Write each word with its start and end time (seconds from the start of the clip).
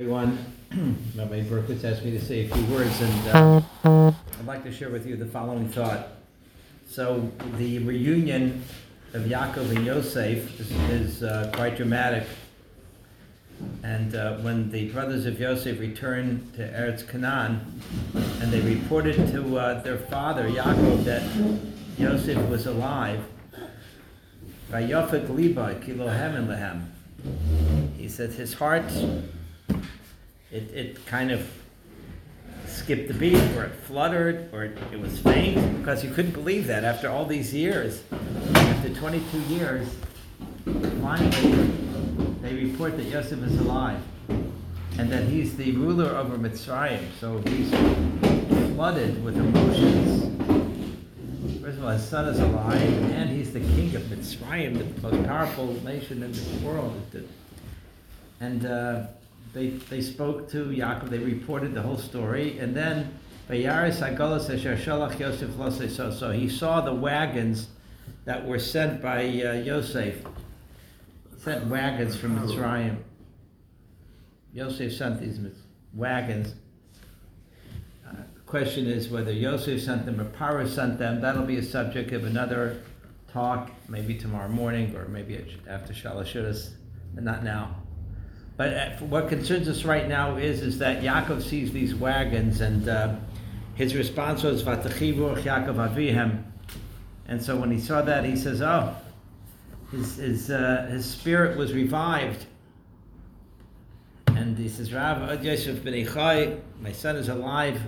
Everyone, 0.00 0.38
Rabbi 1.16 1.42
Berkowitz 1.42 1.82
asked 1.82 2.04
me 2.04 2.12
to 2.12 2.24
say 2.24 2.48
a 2.48 2.54
few 2.54 2.64
words, 2.72 3.00
and 3.00 3.28
uh, 3.30 4.12
I'd 4.38 4.46
like 4.46 4.62
to 4.62 4.70
share 4.72 4.90
with 4.90 5.08
you 5.08 5.16
the 5.16 5.26
following 5.26 5.68
thought. 5.68 6.10
So, 6.88 7.32
the 7.56 7.80
reunion 7.80 8.62
of 9.12 9.22
Yaakov 9.22 9.74
and 9.74 9.84
Yosef 9.84 10.60
is, 10.60 10.70
is 10.70 11.22
uh, 11.24 11.50
quite 11.52 11.76
dramatic. 11.76 12.28
And 13.82 14.14
uh, 14.14 14.36
when 14.36 14.70
the 14.70 14.88
brothers 14.92 15.26
of 15.26 15.40
Yosef 15.40 15.80
returned 15.80 16.54
to 16.54 16.62
Eretz 16.62 17.04
Canaan, 17.08 17.82
and 18.14 18.52
they 18.52 18.60
reported 18.60 19.16
to 19.32 19.58
uh, 19.58 19.82
their 19.82 19.98
father 19.98 20.48
Yaakov 20.48 21.04
that 21.06 21.24
Yosef 21.98 22.38
was 22.48 22.66
alive, 22.66 23.24
Vayofek 24.70 25.28
liba 25.28 25.74
kilohem 25.80 26.36
and 26.36 26.48
lehem. 26.48 27.96
He 27.96 28.08
said 28.08 28.30
his 28.34 28.54
heart 28.54 28.92
it, 30.58 30.74
it 30.74 31.06
kind 31.06 31.30
of 31.30 31.48
skipped 32.66 33.08
the 33.08 33.14
beat, 33.14 33.40
or 33.56 33.64
it 33.64 33.74
fluttered, 33.86 34.52
or 34.52 34.64
it, 34.64 34.76
it 34.92 35.00
was 35.00 35.18
faint, 35.20 35.78
because 35.78 36.02
you 36.02 36.10
couldn't 36.10 36.32
believe 36.32 36.66
that 36.66 36.84
after 36.84 37.08
all 37.08 37.24
these 37.24 37.54
years. 37.54 38.02
After 38.54 38.92
22 38.92 39.38
years, 39.54 39.88
finally, 41.00 41.70
they 42.42 42.54
report 42.54 42.96
that 42.96 43.04
Yosef 43.04 43.42
is 43.42 43.58
alive, 43.60 44.00
and 44.98 45.10
that 45.10 45.24
he's 45.24 45.56
the 45.56 45.72
ruler 45.72 46.16
over 46.16 46.36
Mitzrayim. 46.36 47.00
So 47.20 47.38
he's 47.46 47.70
flooded 48.74 49.22
with 49.24 49.36
emotions. 49.36 50.24
First 51.62 51.78
of 51.78 51.84
all, 51.84 51.90
his 51.90 52.04
son 52.04 52.26
is 52.28 52.40
alive, 52.40 53.10
and 53.12 53.30
he's 53.30 53.52
the 53.52 53.60
king 53.60 53.94
of 53.94 54.02
Mitzrayim, 54.02 54.78
the 54.78 55.08
most 55.08 55.26
powerful 55.26 55.72
nation 55.84 56.22
in 56.22 56.32
this 56.32 56.48
world. 56.62 57.00
And 58.40 58.64
uh, 58.64 59.06
they, 59.52 59.68
they 59.68 60.00
spoke 60.00 60.50
to 60.50 60.66
Yaakov, 60.66 61.10
they 61.10 61.18
reported 61.18 61.74
the 61.74 61.82
whole 61.82 61.98
story, 61.98 62.58
and 62.58 62.76
then 62.76 63.18
Vayaris 63.48 64.00
Agolas 64.00 64.52
Asher 64.54 64.76
Shalach 64.76 65.18
Yosef 65.18 65.90
so 65.90 66.10
so 66.10 66.30
he 66.30 66.48
saw 66.48 66.82
the 66.82 66.92
wagons 66.92 67.68
that 68.26 68.46
were 68.46 68.58
sent 68.58 69.00
by 69.00 69.22
uh, 69.22 69.54
Yosef. 69.54 70.22
Sent 71.38 71.66
wagons 71.66 72.14
from 72.14 72.38
Mitzrayim. 72.38 72.98
Yosef 74.52 74.92
sent 74.92 75.20
these 75.20 75.40
wagons. 75.94 76.54
Uh, 78.06 78.16
question 78.44 78.86
is 78.86 79.08
whether 79.08 79.32
Yosef 79.32 79.80
sent 79.80 80.04
them 80.04 80.20
or 80.20 80.26
Paro 80.26 80.68
sent 80.68 80.98
them. 80.98 81.22
That'll 81.22 81.46
be 81.46 81.56
a 81.56 81.62
subject 81.62 82.12
of 82.12 82.24
another 82.24 82.82
talk, 83.32 83.70
maybe 83.88 84.14
tomorrow 84.14 84.48
morning 84.48 84.94
or 84.94 85.08
maybe 85.08 85.58
after 85.66 85.94
Shalashudas, 85.94 86.72
but 87.14 87.24
not 87.24 87.44
now. 87.44 87.77
But 88.58 88.74
uh, 88.74 88.90
what 89.04 89.28
concerns 89.28 89.68
us 89.68 89.84
right 89.84 90.08
now 90.08 90.36
is 90.36 90.62
is 90.62 90.78
that 90.80 91.00
Yaakov 91.00 91.42
sees 91.42 91.72
these 91.72 91.94
wagons, 91.94 92.60
and 92.60 92.88
uh, 92.88 93.14
his 93.76 93.94
response 93.94 94.42
was 94.42 94.64
"Vatachivuch 94.64 95.44
Yaakov 95.44 95.76
Avihem," 95.76 96.42
and 97.28 97.40
so 97.40 97.56
when 97.56 97.70
he 97.70 97.78
saw 97.78 98.02
that, 98.02 98.24
he 98.24 98.34
says, 98.34 98.60
"Oh, 98.60 98.96
his 99.92 100.16
his 100.16 100.50
uh, 100.50 100.88
his 100.90 101.08
spirit 101.08 101.56
was 101.56 101.72
revived." 101.72 102.46
And 104.26 104.58
he 104.58 104.68
says, 104.68 104.92
"Rav 104.92 105.44
Yosef 105.44 105.84
ben 105.84 106.60
my 106.82 106.90
son 106.90 107.14
is 107.14 107.28
alive. 107.28 107.80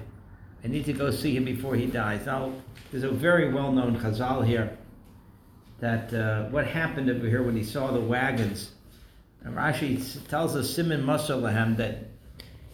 I 0.62 0.69
need 0.69 0.84
to 0.84 0.93
go 0.93 1.11
see 1.11 1.37
him 1.37 1.45
before 1.45 1.75
he 1.75 1.87
dies." 1.87 2.27
Now, 2.27 2.53
there's 2.93 3.03
a 3.03 3.11
very 3.11 3.53
well-known 3.53 3.99
Chazal 3.99 4.47
here 4.47 4.79
that 5.81 6.15
uh, 6.15 6.45
what 6.51 6.69
happened 6.69 7.11
over 7.11 7.27
here 7.27 7.43
when 7.43 7.57
he 7.57 7.65
saw 7.65 7.91
the 7.91 8.01
wagons. 8.01 8.71
And 9.45 9.55
Rashi 9.55 10.29
tells 10.29 10.55
us 10.57 10.75
Simon 10.75 11.03
Masalahem 11.03 11.77
that 11.79 12.09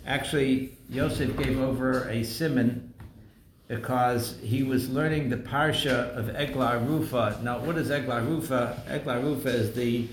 actually 0.07 0.77
Yosef 0.89 1.37
gave 1.37 1.61
over 1.61 2.09
a 2.09 2.23
Simon 2.25 2.93
because 3.69 4.39
he 4.43 4.63
was 4.63 4.89
learning 4.89 5.29
the 5.29 5.37
parsha 5.37 6.17
of 6.17 6.35
Eglah 6.35 6.81
Arufa. 6.81 7.43
Now, 7.43 7.59
what 7.59 7.77
is 7.77 7.91
Eglah 7.91 8.21
Arufa? 8.21 8.79
Eglah 8.89 9.17
Arufa 9.17 9.47
is 9.47 9.75
the 9.75 10.09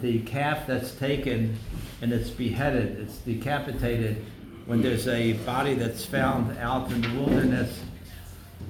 the 0.00 0.20
calf 0.20 0.66
that's 0.66 0.94
taken 0.94 1.58
and 2.00 2.10
it's 2.10 2.30
beheaded, 2.30 2.98
it's 3.00 3.18
decapitated 3.18 4.24
when 4.66 4.80
there's 4.80 5.06
a 5.08 5.34
body 5.44 5.74
that's 5.74 6.06
found 6.06 6.56
out 6.58 6.90
in 6.90 7.02
the 7.02 7.08
wilderness 7.20 7.80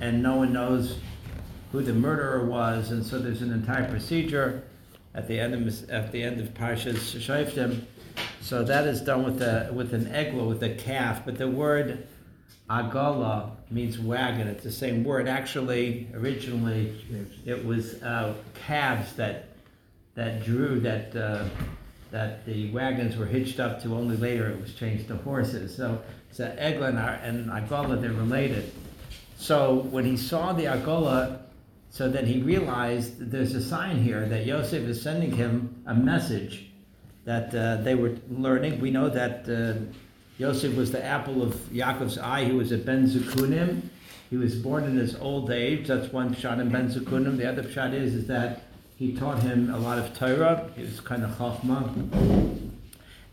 and 0.00 0.20
no 0.22 0.36
one 0.36 0.52
knows 0.52 0.98
who 1.70 1.82
the 1.82 1.92
murderer 1.92 2.44
was, 2.44 2.90
and 2.90 3.04
so 3.04 3.18
there's 3.18 3.42
an 3.42 3.52
entire 3.52 3.88
procedure 3.88 4.64
at 5.14 5.28
the 5.28 5.38
end 5.38 5.54
of 5.54 5.90
at 5.90 6.12
the 6.12 6.22
end 6.22 6.40
of 6.40 6.52
Parshas 6.54 7.14
Shoftim. 7.18 7.84
So 8.40 8.62
that 8.64 8.86
is 8.86 9.00
done 9.00 9.24
with 9.24 9.42
a 9.42 9.70
with 9.72 9.94
an 9.94 10.06
egla 10.06 10.46
with 10.46 10.62
a 10.62 10.74
calf, 10.74 11.24
but 11.24 11.38
the 11.38 11.48
word 11.48 12.06
agala 12.68 13.50
means 13.70 13.98
wagon. 13.98 14.48
It's 14.48 14.64
the 14.64 14.72
same 14.72 15.04
word. 15.04 15.28
Actually, 15.28 16.08
originally, 16.14 16.94
it 17.44 17.64
was 17.64 18.02
uh, 18.02 18.34
calves 18.66 19.14
that 19.14 19.48
that 20.14 20.44
drew 20.44 20.80
that 20.80 21.14
uh, 21.16 21.44
that 22.10 22.44
the 22.46 22.70
wagons 22.70 23.16
were 23.16 23.26
hitched 23.26 23.60
up 23.60 23.82
to. 23.82 23.94
Only 23.94 24.16
later 24.16 24.50
it 24.50 24.60
was 24.60 24.74
changed 24.74 25.08
to 25.08 25.16
horses. 25.16 25.76
So 25.76 26.00
so 26.30 26.54
eglah 26.58 26.88
and, 26.88 26.98
and 26.98 27.50
agala 27.50 28.00
they're 28.00 28.12
related. 28.12 28.72
So 29.36 29.74
when 29.90 30.04
he 30.04 30.16
saw 30.16 30.52
the 30.52 30.64
agala 30.64 31.43
so 31.94 32.08
then 32.08 32.26
he 32.26 32.42
realized 32.42 33.20
that 33.20 33.30
there's 33.30 33.54
a 33.54 33.62
sign 33.62 34.02
here 34.02 34.26
that 34.26 34.46
Yosef 34.46 34.82
is 34.82 35.00
sending 35.00 35.30
him 35.30 35.80
a 35.86 35.94
message 35.94 36.66
that 37.24 37.54
uh, 37.54 37.76
they 37.82 37.94
were 37.94 38.16
learning. 38.28 38.80
We 38.80 38.90
know 38.90 39.08
that 39.08 39.48
uh, 39.48 39.78
Yosef 40.36 40.74
was 40.74 40.90
the 40.90 41.04
apple 41.04 41.40
of 41.40 41.54
Yaakov's 41.70 42.18
eye. 42.18 42.46
He 42.46 42.50
was 42.50 42.72
a 42.72 42.78
Ben 42.78 43.06
Zekunim. 43.06 43.82
He 44.28 44.36
was 44.36 44.56
born 44.56 44.82
in 44.82 44.96
his 44.96 45.14
old 45.14 45.52
age. 45.52 45.86
That's 45.86 46.12
one 46.12 46.34
shot 46.34 46.58
in 46.58 46.68
Ben 46.68 46.90
Zekunim. 46.90 47.36
The 47.36 47.48
other 47.48 47.70
shot 47.70 47.94
is, 47.94 48.12
is 48.12 48.26
that 48.26 48.62
he 48.96 49.14
taught 49.14 49.40
him 49.44 49.72
a 49.72 49.78
lot 49.78 50.00
of 50.00 50.18
Torah. 50.18 50.68
He 50.74 50.82
was 50.82 50.98
kind 50.98 51.22
of 51.22 51.30
chachma. 51.38 51.80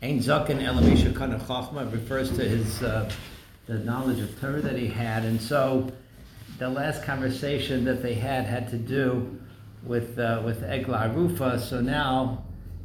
Ein 0.00 0.20
Zakin 0.20 0.60
Elamisha 0.60 1.12
kind 1.16 1.34
of 1.34 1.42
chachma 1.42 1.92
refers 1.92 2.30
to 2.36 2.44
his 2.44 2.80
uh, 2.80 3.10
the 3.66 3.78
knowledge 3.80 4.20
of 4.20 4.40
Torah 4.40 4.60
that 4.60 4.78
he 4.78 4.86
had, 4.86 5.24
and 5.24 5.42
so 5.42 5.90
the 6.62 6.68
last 6.68 7.02
conversation 7.02 7.84
that 7.84 8.02
they 8.02 8.14
had 8.14 8.44
had 8.44 8.70
to 8.70 8.78
do 8.78 9.36
with 9.82 10.16
uh, 10.16 10.40
with 10.44 10.62
Eglah 10.62 11.10
Arufa. 11.12 11.58
So 11.58 11.80
now 11.80 12.44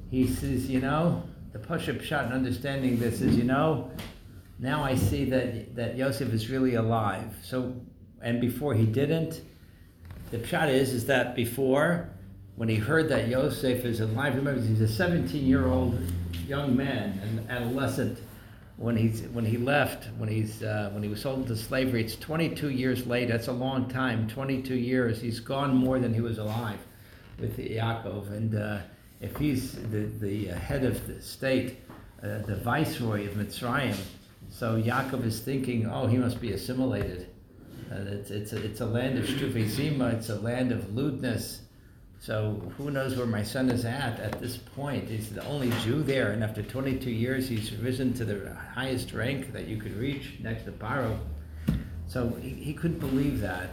he 0.10 0.26
says, 0.26 0.68
you 0.68 0.80
know, 0.80 1.22
the 1.54 1.60
Pashup 1.60 2.02
shot 2.02 2.26
in 2.26 2.32
understanding 2.32 2.98
this 2.98 3.22
is, 3.22 3.36
you 3.36 3.44
know, 3.44 3.92
now 4.58 4.84
I 4.84 4.96
see 4.96 5.26
that 5.26 5.76
that 5.76 5.96
Yosef 5.96 6.34
is 6.34 6.50
really 6.50 6.74
alive. 6.74 7.36
So 7.44 7.76
and 8.20 8.42
before 8.42 8.74
he 8.74 8.88
didn't, 8.88 9.42
the 10.32 10.44
shot 10.48 10.70
is 10.70 10.92
is 10.92 11.06
that 11.06 11.36
before 11.36 12.10
when 12.56 12.70
he 12.70 12.78
heard 12.78 13.10
that 13.10 13.28
Yosef 13.28 13.86
is 13.86 14.00
alive, 14.00 14.36
remember 14.36 14.60
he's 14.60 14.82
a 14.82 14.88
17 14.88 15.46
year 15.46 15.68
old 15.68 16.00
young 16.48 16.76
man, 16.76 17.20
an 17.20 17.48
adolescent 17.48 18.18
when 18.78 18.96
he's 18.96 19.22
when 19.24 19.44
he 19.44 19.58
left 19.58 20.06
when 20.18 20.30
he's 20.30 20.62
uh, 20.62 20.90
when 20.94 21.02
he 21.02 21.10
was 21.10 21.22
sold 21.22 21.40
into 21.40 21.56
slavery 21.56 22.04
it's 22.04 22.16
22 22.16 22.70
years 22.70 23.06
later 23.08 23.34
that's 23.34 23.48
a 23.48 23.52
long 23.52 23.90
time 23.90 24.28
22 24.30 24.76
years 24.76 25.20
he's 25.20 25.40
gone 25.40 25.76
more 25.76 26.00
than 26.00 26.14
he 26.14 26.22
was 26.22 26.38
alive 26.38 26.80
with 27.40 27.58
Yaakov. 27.58 28.32
And 28.32 28.56
uh, 28.56 28.80
if 29.20 29.36
he's 29.38 29.74
the 29.74 30.06
the 30.20 30.46
head 30.46 30.84
of 30.84 31.06
the 31.08 31.22
state 31.22 31.78
uh, 32.24 32.40
the 32.40 32.56
viceroy 32.56 33.28
of 33.28 33.34
Mitzrayim 33.34 33.98
so 34.50 34.82
Yaakov 34.82 35.26
is 35.26 35.40
thinking 35.40 35.88
oh 35.88 36.06
he 36.08 36.18
must 36.18 36.40
be 36.40 36.54
assimilated. 36.54 37.28
Uh, 37.92 37.96
it's 38.08 38.32
it's 38.32 38.54
a, 38.54 38.64
it's 38.64 38.82
a 38.82 38.86
land 38.86 39.18
of 39.18 39.26
shtuvezima 39.26 40.14
it's 40.14 40.30
a 40.30 40.40
land 40.40 40.72
of 40.72 40.94
lewdness 40.94 41.62
so 42.20 42.62
who 42.78 42.92
knows 42.92 43.16
where 43.16 43.28
my 43.28 43.44
son 43.44 43.70
is 43.70 43.86
at 43.86 44.20
at 44.20 44.40
this 44.40 44.58
point? 44.58 45.08
He's 45.10 45.30
the 45.30 45.46
only 45.46 45.70
Jew 45.84 46.04
there, 46.04 46.32
and 46.32 46.44
after 46.44 46.64
22 46.64 47.12
years, 47.12 47.48
he's 47.48 47.74
risen 47.76 48.14
to 48.16 48.26
the 48.26 48.54
highest 48.54 49.14
rank 49.14 49.54
that 49.54 49.68
you 49.68 49.78
could 49.78 49.96
reach 49.96 50.34
next 50.40 50.64
to 50.64 50.72
Paro. 50.72 51.18
So 52.08 52.30
he, 52.42 52.50
he 52.50 52.74
couldn't 52.74 53.00
believe 53.00 53.42
that. 53.42 53.70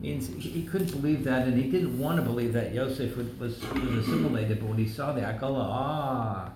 Means 0.00 0.26
he, 0.26 0.64
couldn't 0.64 0.90
believe 0.90 1.22
that, 1.24 1.46
and 1.46 1.56
he 1.56 1.70
didn't 1.70 1.96
want 1.96 2.16
to 2.16 2.22
believe 2.22 2.52
that 2.54 2.74
Yosef 2.74 3.16
was, 3.16 3.28
was, 3.38 3.60
was 3.72 4.08
assimilated. 4.08 4.58
But 4.58 4.70
when 4.70 4.78
he 4.78 4.88
saw 4.88 5.12
the 5.12 5.20
Akala, 5.20 5.60
ah, 5.60 6.52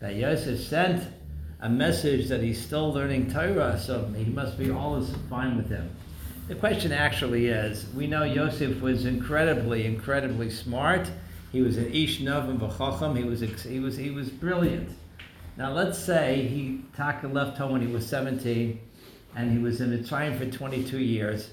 that 0.00 0.14
Yosef 0.16 0.60
sent 0.60 1.08
a 1.60 1.70
message 1.70 2.28
that 2.28 2.42
he's 2.42 2.60
still 2.60 2.92
learning 2.92 3.30
Torah, 3.32 3.80
so 3.80 4.04
he 4.14 4.26
must 4.26 4.58
be 4.58 4.70
all 4.70 4.96
is 4.96 5.10
fine 5.30 5.56
with 5.56 5.70
him. 5.70 5.88
The 6.48 6.56
question 6.56 6.90
actually 6.90 7.46
is, 7.46 7.86
we 7.94 8.08
know 8.08 8.24
Yosef 8.24 8.80
was 8.80 9.06
incredibly, 9.06 9.86
incredibly 9.86 10.50
smart. 10.50 11.08
He 11.52 11.62
was 11.62 11.76
an 11.76 11.92
Ish 11.92 12.20
Navon 12.20 12.58
V'chacham. 12.58 13.16
He 13.16 13.24
was, 13.24 13.40
he 13.62 13.78
was, 13.78 13.96
he 13.96 14.10
was 14.10 14.28
brilliant. 14.28 14.90
Now 15.56 15.72
let's 15.72 15.98
say 15.98 16.46
he 16.48 16.80
Taka 16.96 17.28
left 17.28 17.58
home 17.58 17.72
when 17.72 17.86
he 17.86 17.92
was 17.92 18.06
17, 18.08 18.80
and 19.36 19.52
he 19.52 19.58
was 19.58 19.80
in 19.80 19.90
Mitzrayim 19.90 20.36
for 20.36 20.46
22 20.46 20.98
years, 20.98 21.50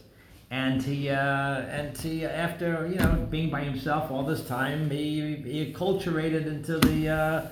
and 0.50 0.81
he, 0.81 1.09
uh, 1.09 1.15
and 1.15 1.97
he, 1.97 2.25
after 2.25 2.88
you 2.88 2.95
know 2.95 3.27
being 3.30 3.50
by 3.50 3.62
himself 3.62 4.09
all 4.09 4.24
this 4.24 4.45
time, 4.47 4.89
he, 4.89 5.35
he 5.35 5.71
acculturated 5.71 6.47
into 6.47 6.80
the 6.80 7.09
uh, 7.09 7.47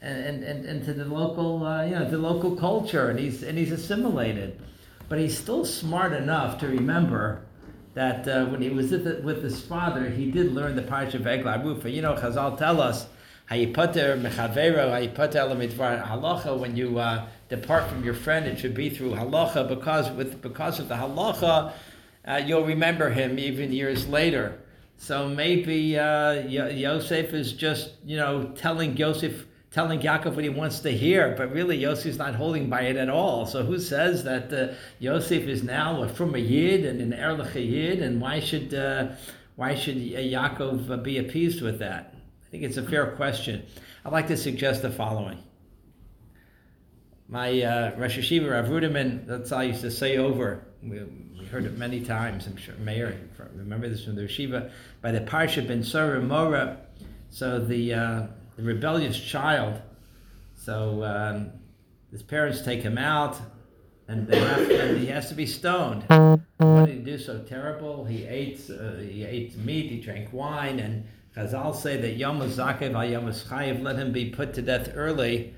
and, 0.00 0.44
and, 0.44 0.64
and 0.64 0.84
to 0.84 0.94
the 0.94 1.04
local, 1.04 1.66
uh, 1.66 1.84
you 1.84 1.96
know, 1.96 2.08
the 2.08 2.18
local 2.18 2.54
culture, 2.54 3.10
and 3.10 3.18
he's 3.18 3.42
and 3.42 3.58
he's 3.58 3.72
assimilated, 3.72 4.60
but 5.08 5.18
he's 5.18 5.36
still 5.36 5.64
smart 5.64 6.12
enough 6.12 6.58
to 6.58 6.68
remember 6.68 7.42
that 7.94 8.28
uh, 8.28 8.46
when 8.46 8.60
he 8.60 8.70
was 8.70 8.90
with, 8.90 9.04
the, 9.04 9.20
with 9.22 9.42
his 9.42 9.60
father, 9.60 10.08
he 10.08 10.30
did 10.30 10.52
learn 10.52 10.76
the 10.76 10.82
Parsha 10.82 11.14
of 11.14 11.26
Eglah 11.26 11.58
Arufa. 11.58 11.92
You 11.92 12.02
know, 12.02 12.14
Chazal 12.14 12.56
tell 12.56 12.80
us 12.80 13.06
Hayipater 13.50 14.20
mechavero, 14.20 14.90
hayipater 14.90 15.36
alamitvar 15.36 16.06
halacha. 16.06 16.58
When 16.58 16.76
you 16.76 16.98
uh, 16.98 17.26
depart 17.48 17.88
from 17.88 18.04
your 18.04 18.12
friend, 18.12 18.46
it 18.46 18.58
should 18.58 18.74
be 18.74 18.90
through 18.90 19.12
halacha 19.12 19.66
because 19.66 20.10
with 20.10 20.42
because 20.42 20.78
of 20.78 20.88
the 20.88 20.96
halacha, 20.96 21.72
uh, 22.26 22.42
you'll 22.44 22.66
remember 22.66 23.08
him 23.08 23.38
even 23.38 23.72
years 23.72 24.06
later. 24.06 24.60
So 24.98 25.28
maybe 25.30 25.98
uh, 25.98 26.32
Yosef 26.46 27.32
is 27.32 27.54
just 27.54 27.92
you 28.04 28.18
know 28.18 28.52
telling 28.54 28.98
Yosef 28.98 29.46
telling 29.70 30.00
Yaakov 30.00 30.34
what 30.34 30.44
he 30.44 30.50
wants 30.50 30.80
to 30.80 30.90
hear, 30.90 31.34
but 31.36 31.52
really 31.52 31.76
Yosef's 31.76 32.16
not 32.16 32.34
holding 32.34 32.70
by 32.70 32.82
it 32.82 32.96
at 32.96 33.08
all. 33.08 33.46
So 33.46 33.64
who 33.64 33.78
says 33.78 34.24
that 34.24 34.52
uh, 34.52 34.74
Yosef 34.98 35.44
is 35.44 35.62
now 35.62 36.06
from 36.08 36.34
a 36.34 36.38
yid 36.38 36.86
and 36.86 37.00
an 37.00 37.12
erlich 37.12 37.54
yid, 37.54 38.00
and 38.00 38.20
why 38.20 38.40
should 38.40 38.72
uh, 38.72 39.08
why 39.56 39.74
should 39.74 39.96
Yaakov 39.96 40.90
uh, 40.90 40.96
be 40.96 41.18
appeased 41.18 41.62
with 41.62 41.78
that? 41.80 42.14
I 42.46 42.50
think 42.50 42.62
it's 42.62 42.76
a 42.76 42.82
fair 42.82 43.12
question. 43.12 43.66
I'd 44.04 44.12
like 44.12 44.28
to 44.28 44.36
suggest 44.36 44.82
the 44.82 44.90
following. 44.90 45.42
My 47.28 47.60
uh, 47.60 47.94
Rosh 47.98 48.18
Hashiva 48.18 48.50
Rav 48.50 48.66
Ruderman, 48.66 49.26
that's 49.26 49.52
all 49.52 49.58
I 49.58 49.64
used 49.64 49.82
to 49.82 49.90
say 49.90 50.16
over. 50.16 50.64
We, 50.82 51.02
we 51.38 51.44
heard 51.44 51.66
it 51.66 51.76
many 51.76 52.00
times. 52.00 52.46
I'm 52.46 52.56
sure 52.56 52.74
Mayor 52.76 53.14
remember 53.54 53.86
this 53.88 54.04
from 54.04 54.14
the 54.14 54.22
Yeshiva 54.22 54.70
by 55.02 55.12
the 55.12 55.20
Parsha 55.20 55.66
Ben 55.66 55.82
Sora 55.82 56.22
Mora. 56.22 56.78
So 57.28 57.60
the 57.60 57.92
uh, 57.92 58.26
the 58.58 58.64
rebellious 58.64 59.18
child. 59.18 59.80
So 60.56 61.04
um, 61.04 61.52
his 62.10 62.22
parents 62.22 62.60
take 62.62 62.82
him 62.82 62.98
out, 62.98 63.38
and, 64.08 64.28
have, 64.34 64.70
and, 64.70 64.98
he 64.98 65.06
has 65.06 65.28
to 65.28 65.34
be 65.34 65.46
stoned. 65.46 66.02
What 66.08 66.86
did 66.86 66.88
he 66.88 66.98
do 66.98 67.18
so 67.18 67.38
terrible? 67.42 68.04
He 68.04 68.24
ate 68.24 68.68
uh, 68.68 68.96
he 68.96 69.24
ate 69.24 69.56
meat. 69.58 69.90
He 69.90 70.00
drank 70.00 70.32
wine, 70.32 70.80
and 70.80 71.06
Chazal 71.36 71.74
say 71.74 71.98
that 71.98 72.16
Yom 72.16 72.40
Zakev 72.40 73.10
Yom 73.10 73.84
let 73.84 73.96
him 73.96 74.12
be 74.12 74.30
put 74.30 74.54
to 74.54 74.62
death 74.62 74.90
early 74.94 75.54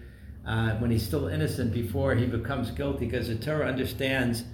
uh, 0.46 0.72
when 0.74 0.90
he's 0.90 1.06
still 1.06 1.28
innocent 1.28 1.72
before 1.72 2.14
he 2.14 2.26
becomes 2.26 2.70
guilty, 2.70 3.06
because 3.06 3.28
the 3.28 3.36
Torah 3.36 3.66
understands 3.66 4.44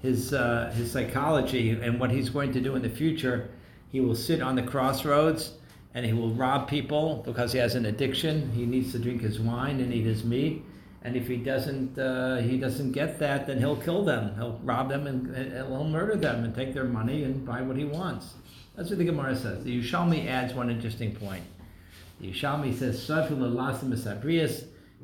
his, 0.00 0.32
uh, 0.32 0.72
his 0.76 0.92
psychology 0.92 1.70
and 1.70 1.98
what 1.98 2.12
he's 2.12 2.30
going 2.30 2.52
to 2.52 2.60
do 2.60 2.76
in 2.76 2.82
the 2.82 2.90
future. 2.90 3.50
He 3.90 4.00
will 4.00 4.14
sit 4.14 4.42
on 4.42 4.54
the 4.54 4.62
crossroads 4.62 5.52
and 5.96 6.04
he 6.04 6.12
will 6.12 6.28
rob 6.34 6.68
people 6.68 7.22
because 7.24 7.54
he 7.54 7.58
has 7.58 7.74
an 7.74 7.86
addiction. 7.86 8.52
He 8.52 8.66
needs 8.66 8.92
to 8.92 8.98
drink 8.98 9.22
his 9.22 9.40
wine 9.40 9.80
and 9.80 9.94
eat 9.94 10.04
his 10.04 10.24
meat. 10.24 10.62
And 11.02 11.16
if 11.16 11.26
he 11.26 11.38
doesn't, 11.38 11.98
uh, 11.98 12.36
he 12.36 12.58
doesn't 12.58 12.92
get 12.92 13.18
that, 13.20 13.46
then 13.46 13.56
he'll 13.56 13.78
kill 13.78 14.04
them. 14.04 14.34
He'll 14.34 14.60
rob 14.62 14.90
them 14.90 15.06
and, 15.06 15.34
and 15.34 15.54
he'll 15.54 15.84
murder 15.84 16.16
them 16.16 16.44
and 16.44 16.54
take 16.54 16.74
their 16.74 16.84
money 16.84 17.24
and 17.24 17.46
buy 17.46 17.62
what 17.62 17.78
he 17.78 17.86
wants. 17.86 18.34
That's 18.74 18.90
what 18.90 18.98
the 18.98 19.06
Gemara 19.06 19.36
says. 19.36 19.64
The 19.64 19.80
Yerushalmi 19.80 20.28
adds 20.28 20.52
one 20.52 20.68
interesting 20.68 21.16
point. 21.16 21.44
The 22.20 22.30
Yerushalmi 22.30 22.78
says, 22.78 23.02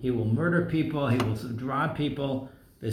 he 0.02 0.10
will 0.10 0.26
murder 0.26 0.66
people, 0.66 1.08
he 1.08 1.16
will 1.16 1.38
rob 1.62 1.96
people, 1.96 2.50
and 2.82 2.92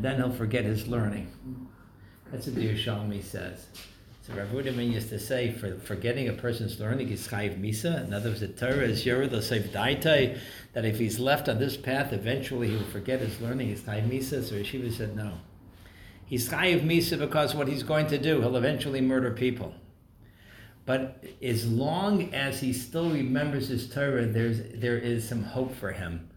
then 0.00 0.16
he'll 0.16 0.30
forget 0.30 0.64
his 0.64 0.86
learning. 0.86 1.26
That's 2.30 2.46
what 2.46 2.54
the 2.54 2.68
Yerushalmi 2.68 3.24
says. 3.24 3.66
So 4.22 4.34
Rav 4.34 4.48
Ruderman 4.48 4.92
used 4.92 5.08
to 5.08 5.18
say, 5.18 5.50
for 5.50 5.78
forgetting 5.78 6.28
a 6.28 6.34
person's 6.34 6.78
learning 6.78 7.08
is 7.08 7.26
chayiv 7.26 7.58
misa. 7.58 8.04
In 8.04 8.12
other 8.12 8.28
words, 8.28 8.40
the 8.40 8.48
Torah 8.48 8.84
is 8.84 9.06
yored 9.06 9.32
l'seif 9.32 9.70
daitai, 9.70 10.38
that 10.74 10.84
if 10.84 10.98
he's 10.98 11.18
left 11.18 11.48
on 11.48 11.58
this 11.58 11.78
path, 11.78 12.12
eventually 12.12 12.68
he 12.68 12.76
will 12.76 12.84
forget 12.84 13.20
his 13.20 13.40
learning. 13.40 13.70
Is 13.70 13.80
chayiv 13.80 14.10
misa. 14.10 14.44
So 14.44 14.56
Yeshiva 14.56 14.92
said 14.92 15.16
no. 15.16 15.38
He's 16.26 16.50
chayiv 16.50 16.82
misa 16.86 17.18
because 17.18 17.54
what 17.54 17.66
he's 17.66 17.82
going 17.82 18.08
to 18.08 18.18
do, 18.18 18.42
he'll 18.42 18.56
eventually 18.56 19.00
murder 19.00 19.30
people. 19.30 19.74
But 20.84 21.24
as 21.42 21.66
long 21.66 22.34
as 22.34 22.60
he 22.60 22.74
still 22.74 23.10
remembers 23.10 23.68
his 23.68 23.88
Torah, 23.88 24.26
there's 24.26 24.60
there 24.74 24.98
is 24.98 25.26
some 25.26 25.44
hope 25.44 25.74
for 25.74 25.92
him 25.92 26.28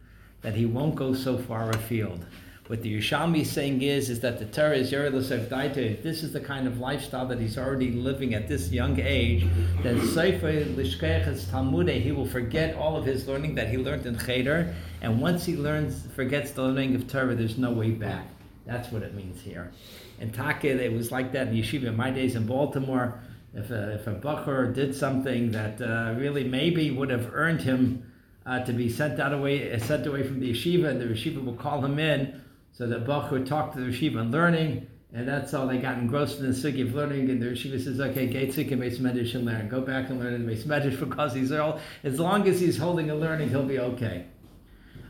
that 0.41 0.55
he 0.55 0.65
won't 0.65 0.95
go 0.95 1.13
so 1.13 1.37
far 1.37 1.69
afield. 1.71 2.25
What 2.67 2.81
the 2.81 2.97
Yerushalmi 2.97 3.41
is 3.41 3.51
saying 3.51 3.81
is, 3.81 4.09
is 4.09 4.21
that 4.21 4.39
the 4.39 4.45
Torah 4.45 4.77
is 4.77 4.89
Yeridosef 4.89 5.49
Daita. 5.49 6.01
This 6.01 6.23
is 6.23 6.31
the 6.31 6.39
kind 6.39 6.65
of 6.65 6.79
lifestyle 6.79 7.27
that 7.27 7.37
he's 7.37 7.57
already 7.57 7.91
living 7.91 8.33
at 8.35 8.47
this 8.47 8.71
young 8.71 8.97
age, 9.01 9.45
then 9.81 9.99
Sefer 10.07 10.63
Lishkeches 10.63 11.51
Talmud, 11.51 11.89
he 11.89 12.13
will 12.13 12.25
forget 12.25 12.77
all 12.77 12.95
of 12.95 13.03
his 13.03 13.27
learning 13.27 13.55
that 13.55 13.67
he 13.67 13.77
learned 13.77 14.05
in 14.05 14.17
Cheder. 14.17 14.73
And 15.01 15.21
once 15.21 15.43
he 15.43 15.57
learns, 15.57 16.05
forgets 16.15 16.51
the 16.51 16.63
learning 16.63 16.95
of 16.95 17.05
Torah, 17.05 17.35
there's 17.35 17.57
no 17.57 17.69
way 17.69 17.91
back. 17.91 18.27
That's 18.65 18.89
what 18.93 19.03
it 19.03 19.13
means 19.13 19.41
here. 19.41 19.73
In 20.21 20.31
Taka, 20.31 20.69
it 20.69 20.93
was 20.93 21.11
like 21.11 21.33
that 21.33 21.49
in 21.49 21.55
yeshiva 21.55 21.87
in 21.87 21.97
my 21.97 22.11
days 22.11 22.35
in 22.35 22.47
Baltimore. 22.47 23.19
If 23.53 23.71
a, 23.71 23.95
if 23.95 24.07
a 24.07 24.15
Bacher 24.15 24.73
did 24.73 24.95
something 24.95 25.51
that 25.51 25.81
uh, 25.81 26.17
really 26.17 26.45
maybe 26.45 26.91
would 26.91 27.09
have 27.09 27.33
earned 27.33 27.61
him 27.61 28.09
uh, 28.45 28.63
to 28.63 28.71
be 28.71 28.89
sent 28.89 29.19
out 29.19 29.33
away, 29.33 29.73
uh, 29.73 29.79
sent 29.79 30.07
away 30.07 30.23
from 30.23 30.39
the 30.39 30.53
yeshiva, 30.53 30.87
and 30.87 31.01
the 31.01 31.05
yeshiva 31.05 31.43
will 31.43 31.55
call 31.55 31.83
him 31.83 31.99
in, 31.99 32.39
so 32.73 32.87
the 32.87 32.99
Bacher 32.99 33.31
would 33.31 33.47
talk 33.47 33.73
to 33.73 33.79
the 33.79 33.91
yeshiva 33.91 34.19
and 34.19 34.31
learning, 34.31 34.87
and 35.13 35.27
that's 35.27 35.53
all 35.53 35.67
they 35.67 35.77
got 35.77 35.99
engrossed 35.99 36.39
in 36.39 36.47
the 36.47 36.51
sugi 36.51 36.81
of 36.81 36.95
learning. 36.95 37.29
And 37.29 37.41
the 37.41 37.45
yeshiva 37.47 37.81
says, 37.81 38.01
"Okay, 38.01 38.27
Gaitzik 38.27 38.71
and 38.71 38.81
Beis 38.81 38.99
Medrash 38.99 39.35
and 39.35 39.45
learn. 39.45 39.69
Go 39.69 39.79
back 39.79 40.09
and 40.09 40.19
learn 40.19 40.33
in 40.33 40.45
Beis 40.45 40.63
Medrash 40.63 40.99
because 40.99 41.33
he's 41.33 41.51
all 41.51 41.79
as 42.03 42.19
long 42.19 42.47
as 42.47 42.59
he's 42.59 42.77
holding 42.77 43.09
a 43.09 43.15
learning, 43.15 43.49
he'll 43.49 43.63
be 43.63 43.79
okay." 43.79 44.25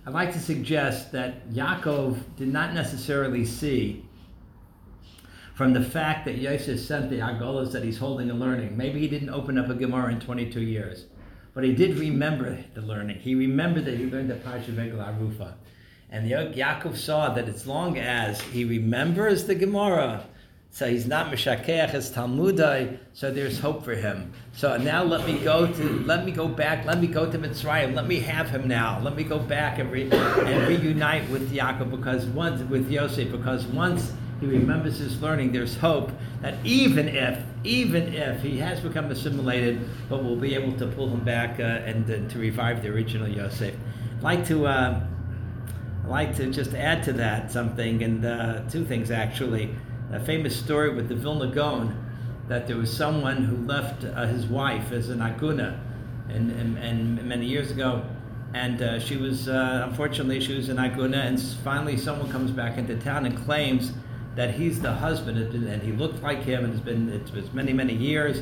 I'd 0.05 0.13
like 0.13 0.33
to 0.33 0.39
suggest 0.39 1.13
that 1.13 1.49
Yaakov 1.51 2.17
did 2.35 2.49
not 2.49 2.73
necessarily 2.73 3.45
see 3.45 4.03
from 5.53 5.71
the 5.71 5.81
fact 5.81 6.25
that 6.25 6.37
Yosef 6.37 6.79
sent 6.79 7.09
the 7.09 7.19
Agolas 7.19 7.71
that 7.71 7.83
he's 7.83 7.97
holding 7.97 8.29
a 8.29 8.33
learning. 8.33 8.75
Maybe 8.75 8.99
he 8.99 9.07
didn't 9.07 9.29
open 9.29 9.57
up 9.57 9.69
a 9.69 9.75
Gemara 9.75 10.11
in 10.11 10.19
22 10.19 10.59
years, 10.59 11.05
but 11.53 11.63
he 11.63 11.73
did 11.73 11.97
remember 11.97 12.57
the 12.73 12.81
learning. 12.81 13.19
He 13.19 13.35
remembered 13.35 13.85
that 13.85 13.97
he 13.97 14.05
learned 14.07 14.29
the 14.29 14.35
Parsha 14.35 14.67
Vegel 14.67 14.99
Arufa. 14.99 15.53
And 16.13 16.29
Yaakov 16.29 16.95
saw 16.95 17.33
that 17.33 17.49
as 17.49 17.65
long 17.65 17.97
as 17.97 18.39
he 18.39 18.65
remembers 18.65 19.45
the 19.45 19.55
Gemara, 19.55 20.23
so 20.69 20.87
he's 20.87 21.07
not 21.07 21.31
Meshakeach 21.31 21.95
as 21.95 22.11
Talmudai, 22.11 22.99
so 23.13 23.31
there's 23.31 23.59
hope 23.59 23.83
for 23.83 23.95
him. 23.95 24.31
So 24.51 24.77
now 24.77 25.03
let 25.03 25.25
me 25.25 25.39
go 25.39 25.65
to 25.65 25.83
let 26.05 26.23
me 26.23 26.31
go 26.31 26.47
back, 26.47 26.85
let 26.85 27.01
me 27.01 27.07
go 27.07 27.31
to 27.31 27.39
Mitzrayim, 27.39 27.95
let 27.95 28.05
me 28.05 28.19
have 28.19 28.47
him 28.47 28.67
now. 28.67 28.99
Let 28.99 29.15
me 29.15 29.23
go 29.23 29.39
back 29.39 29.79
and, 29.79 29.91
re, 29.91 30.03
and 30.03 30.67
reunite 30.67 31.27
with 31.31 31.51
Yaakov 31.51 31.89
because 31.89 32.27
once 32.27 32.61
with 32.69 32.91
Yosef, 32.91 33.31
because 33.31 33.65
once 33.65 34.13
he 34.39 34.45
remembers 34.45 34.99
his 34.99 35.19
learning, 35.19 35.51
there's 35.51 35.75
hope 35.75 36.11
that 36.41 36.53
even 36.63 37.07
if, 37.07 37.43
even 37.63 38.13
if 38.13 38.39
he 38.43 38.59
has 38.59 38.79
become 38.81 39.09
assimilated, 39.09 39.81
but 40.09 40.23
we'll 40.23 40.35
be 40.35 40.53
able 40.53 40.77
to 40.77 40.85
pull 40.85 41.09
him 41.09 41.23
back 41.23 41.59
uh, 41.59 41.63
and 41.63 42.05
uh, 42.05 42.31
to 42.31 42.37
revive 42.37 42.83
the 42.83 42.89
original 42.89 43.27
Yosef. 43.27 43.73
I'd 44.17 44.21
like 44.21 44.45
to 44.47 44.67
uh, 44.67 45.07
like 46.07 46.35
to 46.35 46.49
just 46.51 46.73
add 46.73 47.03
to 47.03 47.13
that 47.13 47.51
something 47.51 48.03
and 48.03 48.25
uh, 48.25 48.61
two 48.69 48.83
things 48.83 49.09
actually 49.11 49.73
a 50.11 50.19
famous 50.19 50.55
story 50.55 50.93
with 50.93 51.09
the 51.09 51.15
Vilna 51.15 51.47
Gaon 51.47 52.03
that 52.47 52.67
there 52.67 52.77
was 52.77 52.95
someone 52.95 53.43
who 53.43 53.57
left 53.65 54.03
uh, 54.03 54.25
his 54.27 54.45
wife 54.45 54.91
as 54.91 55.09
an 55.09 55.19
aguna, 55.19 55.79
and, 56.29 56.51
and, 56.51 56.77
and 56.77 57.23
many 57.23 57.45
years 57.45 57.71
ago, 57.71 58.03
and 58.53 58.81
uh, 58.81 58.99
she 58.99 59.17
was 59.17 59.47
uh, 59.47 59.85
unfortunately 59.89 60.39
she 60.39 60.55
was 60.55 60.69
an 60.69 60.77
aguna, 60.77 61.25
and 61.25 61.41
finally 61.63 61.97
someone 61.97 62.29
comes 62.29 62.51
back 62.51 62.77
into 62.77 62.95
town 62.97 63.25
and 63.25 63.37
claims 63.45 63.93
that 64.35 64.53
he's 64.53 64.81
the 64.81 64.91
husband, 64.91 65.37
and 65.37 65.81
he 65.81 65.91
looked 65.91 66.21
like 66.21 66.43
him, 66.43 66.65
and 66.65 66.73
it's 66.73 66.83
been 66.83 67.09
it 67.09 67.31
was 67.33 67.51
many 67.53 67.73
many 67.73 67.93
years, 67.93 68.41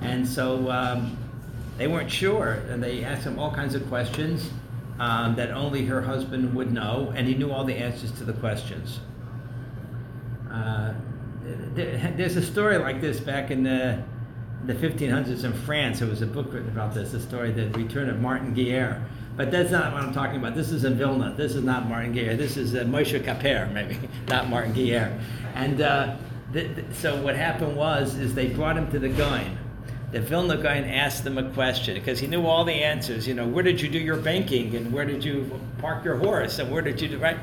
and 0.00 0.26
so 0.26 0.70
um, 0.70 1.16
they 1.78 1.86
weren't 1.86 2.10
sure, 2.10 2.62
and 2.70 2.82
they 2.82 3.04
asked 3.04 3.24
him 3.24 3.38
all 3.38 3.54
kinds 3.54 3.74
of 3.74 3.86
questions. 3.88 4.50
Um, 5.02 5.34
that 5.34 5.50
only 5.50 5.84
her 5.86 6.00
husband 6.00 6.54
would 6.54 6.72
know, 6.72 7.12
and 7.16 7.26
he 7.26 7.34
knew 7.34 7.50
all 7.50 7.64
the 7.64 7.74
answers 7.74 8.12
to 8.12 8.24
the 8.24 8.34
questions. 8.34 9.00
Uh, 10.48 10.94
there's 11.74 12.36
a 12.36 12.42
story 12.42 12.78
like 12.78 13.00
this 13.00 13.18
back 13.18 13.50
in 13.50 13.64
the, 13.64 14.00
the 14.64 14.74
1500s 14.74 15.42
in 15.42 15.54
France. 15.54 15.98
There 15.98 16.06
was 16.06 16.22
a 16.22 16.26
book 16.26 16.52
written 16.52 16.68
about 16.68 16.94
this, 16.94 17.10
the 17.10 17.18
story, 17.18 17.48
of 17.48 17.56
The 17.56 17.68
Return 17.70 18.10
of 18.10 18.20
Martin 18.20 18.54
Guerre. 18.54 19.04
But 19.36 19.50
that's 19.50 19.72
not 19.72 19.92
what 19.92 20.04
I'm 20.04 20.14
talking 20.14 20.36
about. 20.36 20.54
This 20.54 20.70
is 20.70 20.84
in 20.84 20.94
Vilna. 20.94 21.34
This 21.36 21.56
is 21.56 21.64
not 21.64 21.88
Martin 21.88 22.12
Guerre. 22.12 22.36
This 22.36 22.56
is 22.56 22.76
uh, 22.76 22.84
Moshe 22.84 23.24
Kaper, 23.24 23.68
maybe, 23.74 23.98
not 24.28 24.48
Martin 24.48 24.72
Guerre. 24.72 25.18
And 25.56 25.80
uh, 25.80 26.16
th- 26.52 26.76
th- 26.76 26.86
so 26.92 27.20
what 27.20 27.34
happened 27.34 27.76
was, 27.76 28.14
is 28.18 28.36
they 28.36 28.50
brought 28.50 28.76
him 28.76 28.88
to 28.92 29.00
the 29.00 29.08
Gaon. 29.08 29.58
The 30.12 30.20
Vilna 30.20 30.56
Gaon 30.56 30.84
asked 30.84 31.24
them 31.24 31.38
a 31.38 31.50
question 31.50 31.94
because 31.94 32.20
he 32.20 32.26
knew 32.26 32.46
all 32.46 32.64
the 32.64 32.72
answers. 32.72 33.26
You 33.26 33.34
know, 33.34 33.48
where 33.48 33.64
did 33.64 33.80
you 33.80 33.88
do 33.88 33.98
your 33.98 34.18
banking 34.18 34.76
and 34.76 34.92
where 34.92 35.06
did 35.06 35.24
you 35.24 35.58
park 35.78 36.04
your 36.04 36.16
horse 36.16 36.58
and 36.58 36.70
where 36.70 36.82
did 36.82 37.00
you 37.00 37.08
do 37.08 37.18
right? 37.18 37.38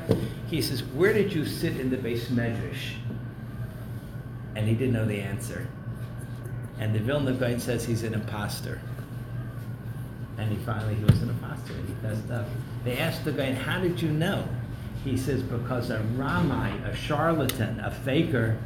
He 0.46 0.62
says, 0.62 0.82
where 0.84 1.12
did 1.12 1.32
you 1.32 1.44
sit 1.44 1.78
in 1.78 1.90
the 1.90 1.96
beis 1.96 2.26
medrash? 2.26 2.94
and 4.60 4.68
he 4.68 4.74
didn't 4.74 4.92
know 4.92 5.06
the 5.06 5.20
answer. 5.20 5.66
And 6.78 6.94
the 6.94 6.98
Vilna 6.98 7.32
Gaon 7.32 7.60
says 7.60 7.84
he's 7.84 8.02
an 8.02 8.14
impostor. 8.14 8.80
And 10.38 10.50
he 10.50 10.56
finally, 10.64 10.94
he 10.94 11.04
was 11.04 11.20
an 11.22 11.30
apostle, 11.30 11.76
and 11.76 11.88
he 11.88 11.94
fessed 12.02 12.30
up. 12.30 12.46
They 12.84 12.98
asked 12.98 13.24
the 13.24 13.32
guy, 13.32 13.52
how 13.52 13.80
did 13.80 14.00
you 14.00 14.10
know? 14.10 14.46
He 15.04 15.16
says, 15.16 15.42
because 15.42 15.90
a 15.90 15.98
Ramai, 16.16 16.72
a 16.86 16.94
charlatan, 16.94 17.80
a 17.80 17.90
faker, 17.90 18.58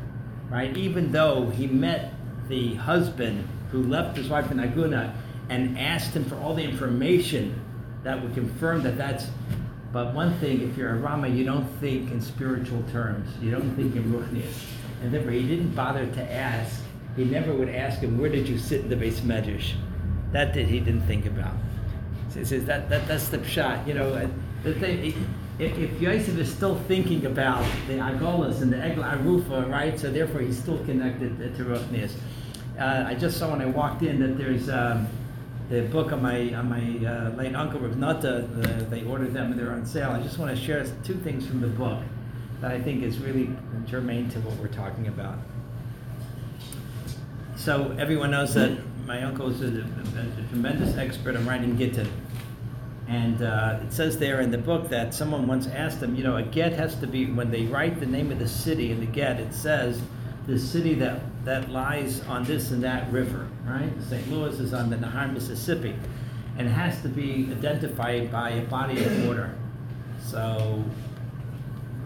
right, 0.51 0.77
even 0.77 1.13
though 1.13 1.51
he 1.51 1.67
met 1.67 2.13
the 2.49 2.75
husband 2.75 3.49
who 3.71 3.83
left 3.83 4.17
his 4.17 4.29
wife 4.29 4.51
in 4.51 4.59
Aguna 4.59 5.15
and 5.49 5.79
asked 5.79 6.15
him 6.15 6.25
for 6.25 6.37
all 6.37 6.55
the 6.55 6.63
information 6.63 7.61
that 8.03 8.23
would 8.23 8.35
confirm 8.35 8.83
that 8.83 8.97
that's 8.97 9.27
but 9.95 10.13
one 10.13 10.37
thing, 10.41 10.61
if 10.61 10.77
you're 10.77 10.91
a 10.91 10.97
Rama, 10.97 11.29
you 11.29 11.45
don't 11.45 11.69
think 11.79 12.11
in 12.11 12.21
spiritual 12.21 12.83
terms. 12.91 13.31
You 13.41 13.53
don't 13.53 13.77
think 13.77 13.95
in 13.95 14.03
Ruchnius. 14.13 14.65
And 15.01 15.15
therefore, 15.15 15.31
he 15.31 15.47
didn't 15.47 15.73
bother 15.73 16.05
to 16.05 16.33
ask. 16.33 16.83
He 17.15 17.25
never 17.25 17.55
would 17.55 17.69
ask 17.69 18.01
him, 18.01 18.19
where 18.19 18.29
did 18.29 18.49
you 18.49 18.59
sit 18.59 18.81
in 18.81 18.89
the 18.89 18.97
beis 18.97 19.21
medrash? 19.21 19.75
That 20.33 20.53
did 20.53 20.67
he 20.67 20.81
didn't 20.81 21.03
think 21.03 21.27
about. 21.27 21.55
So 22.31 22.41
he 22.41 22.45
says 22.45 22.65
that, 22.65 22.91
that 22.91 23.07
that's 23.07 23.29
the 23.29 23.45
shot. 23.45 23.87
You 23.87 23.95
know, 23.95 24.29
the 24.65 24.75
thing, 24.75 25.15
if, 25.59 25.79
if 25.79 26.01
Yosef 26.01 26.39
is 26.39 26.53
still 26.53 26.77
thinking 26.89 27.27
about 27.27 27.65
the 27.87 27.95
Agolas 27.95 28.63
and 28.63 28.73
the 28.73 28.77
Egla 28.77 29.19
Arufa, 29.19 29.71
right? 29.71 29.99
So 29.99 30.11
therefore, 30.11 30.41
he's 30.41 30.59
still 30.59 30.79
connected 30.85 31.39
to 31.57 31.65
Ruchnius. 31.65 32.13
Uh, 32.79 33.05
I 33.07 33.15
just 33.15 33.39
saw 33.39 33.51
when 33.51 33.63
I 33.63 33.67
walked 33.67 34.03
in 34.03 34.21
that 34.21 34.39
there's. 34.39 34.69
Um, 34.69 35.09
the 35.71 35.83
book 35.83 36.13
of 36.13 36.21
my 36.21 36.53
on 36.55 36.69
my 36.69 37.07
uh, 37.07 37.31
late 37.31 37.55
uncle 37.55 37.81
Rav 37.81 37.97
Nata, 37.97 38.47
the, 38.53 38.85
they 38.85 39.03
ordered 39.05 39.33
them 39.33 39.51
and 39.51 39.59
they're 39.59 39.73
on 39.73 39.87
sale. 39.87 40.11
I 40.11 40.21
just 40.23 40.39
want 40.39 40.57
to 40.57 40.63
share 40.63 40.85
two 41.03 41.15
things 41.15 41.47
from 41.47 41.61
the 41.61 41.69
book 41.69 42.03
that 42.61 42.71
I 42.71 42.81
think 42.81 43.03
is 43.03 43.19
really 43.19 43.51
germane 43.87 44.29
to 44.31 44.41
what 44.41 44.57
we're 44.59 44.69
talking 44.69 45.09
about. 45.09 45.39
So 47.57 47.95
everyone 47.99 48.31
knows 48.31 48.55
that 48.55 48.79
my 49.07 49.23
uncle 49.23 49.51
is 49.51 49.63
a, 49.63 49.67
a, 49.67 50.45
a 50.45 50.49
tremendous 50.51 50.97
expert 50.97 51.37
on 51.37 51.47
writing 51.47 51.77
Gittin. 51.77 52.11
And 53.07 53.43
uh, 53.43 53.81
it 53.83 53.93
says 53.93 54.19
there 54.19 54.41
in 54.41 54.51
the 54.51 54.59
book 54.59 54.89
that 54.89 55.13
someone 55.13 55.47
once 55.47 55.67
asked 55.67 56.03
him, 56.03 56.15
you 56.15 56.25
know, 56.25 56.37
a 56.37 56.43
get 56.43 56.73
has 56.73 56.95
to 56.97 57.07
be, 57.07 57.27
when 57.27 57.51
they 57.51 57.65
write 57.65 58.01
the 58.01 58.07
name 58.07 58.33
of 58.33 58.39
the 58.39 58.49
city 58.49 58.93
in 58.93 59.01
the 59.01 59.07
get, 59.07 59.39
it 59.41 59.53
says 59.53 60.01
the 60.47 60.59
city 60.59 60.95
that, 60.95 61.21
that 61.45 61.71
lies 61.71 62.23
on 62.23 62.45
this 62.45 62.71
and 62.71 62.83
that 62.83 63.11
river, 63.13 63.47
right? 63.67 63.91
St. 64.09 64.31
Louis 64.31 64.59
is 64.59 64.73
on 64.73 64.89
the 64.89 64.97
Nahar, 64.97 65.33
Mississippi, 65.33 65.95
and 66.57 66.67
has 66.69 67.01
to 67.03 67.09
be 67.09 67.49
identified 67.51 68.33
by 68.33 68.51
a 68.51 68.65
body 68.67 69.05
of 69.05 69.27
water. 69.27 69.55
So, 70.23 70.83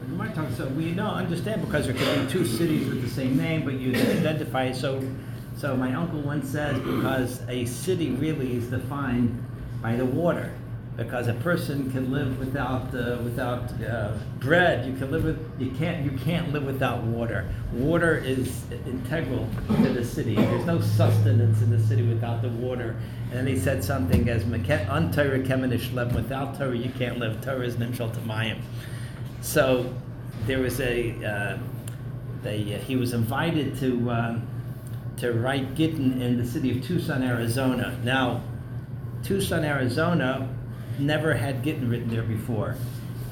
you 0.08 0.14
might 0.16 0.34
talk, 0.34 0.50
so 0.56 0.66
we 0.68 0.92
don't 0.92 1.14
understand 1.14 1.60
because 1.60 1.86
there 1.86 1.94
could 1.94 2.26
be 2.26 2.32
two 2.32 2.44
cities 2.44 2.88
with 2.88 3.02
the 3.02 3.10
same 3.10 3.36
name, 3.36 3.64
but 3.64 3.74
you 3.74 3.94
identify 3.94 4.64
it. 4.64 4.74
So, 4.74 5.00
so 5.56 5.76
my 5.76 5.94
uncle 5.94 6.20
once 6.20 6.48
says 6.48 6.78
because 6.80 7.40
a 7.48 7.66
city 7.66 8.10
really 8.12 8.56
is 8.56 8.68
defined 8.68 9.44
by 9.80 9.94
the 9.94 10.04
water 10.04 10.52
because 10.98 11.28
a 11.28 11.34
person 11.34 11.90
can 11.92 12.10
live 12.10 12.40
without 12.40 12.92
uh, 12.92 13.18
without 13.22 13.70
uh, 13.80 14.12
bread. 14.40 14.84
You 14.84 14.94
can 14.94 15.12
live 15.12 15.24
with 15.24 15.38
you 15.58 15.70
can't 15.70 16.04
you 16.04 16.10
can't 16.18 16.52
live 16.52 16.64
without 16.64 17.04
water. 17.04 17.48
Water 17.72 18.16
is 18.16 18.64
integral 18.84 19.48
to 19.68 19.88
the 19.90 20.04
city. 20.04 20.34
There's 20.34 20.66
no 20.66 20.80
sustenance 20.80 21.62
in 21.62 21.70
the 21.70 21.78
city 21.78 22.02
without 22.02 22.42
the 22.42 22.48
water. 22.48 22.96
And 23.30 23.38
then 23.38 23.46
he 23.46 23.56
said 23.56 23.84
something 23.84 24.28
as 24.28 24.42
"Un 24.42 25.12
Torah 25.12 25.38
kemenish 25.38 25.94
lev." 25.94 26.16
Without 26.16 26.58
Torah, 26.58 26.76
you 26.76 26.90
can't 26.90 27.18
live. 27.18 27.40
Torah 27.42 27.64
is 27.64 27.76
nimshal 27.76 28.12
tamayim. 28.12 28.60
So 29.40 29.94
there 30.46 30.58
was 30.58 30.80
a 30.80 31.14
uh, 31.24 31.58
they, 32.42 32.74
uh, 32.74 32.78
he 32.78 32.96
was 32.96 33.12
invited 33.12 33.78
to 33.78 34.10
uh, 34.10 34.40
to 35.18 35.32
write 35.32 35.76
Gittin 35.76 36.20
in 36.20 36.38
the 36.38 36.44
city 36.44 36.76
of 36.76 36.84
Tucson, 36.84 37.22
Arizona. 37.22 37.96
Now, 38.02 38.42
Tucson, 39.22 39.64
Arizona 39.64 40.48
never 40.98 41.34
had 41.34 41.62
Gittin 41.62 41.88
written 41.88 42.08
there 42.08 42.22
before. 42.22 42.76